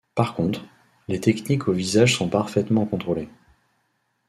[0.15, 0.65] Par contre,
[1.07, 3.29] les techniques au visage sont parfaitement contrôlées.